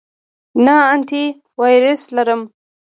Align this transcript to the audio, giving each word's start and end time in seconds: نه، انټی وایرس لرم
نه، 0.65 0.75
انټی 0.91 1.23
وایرس 1.59 2.01
لرم 2.15 2.41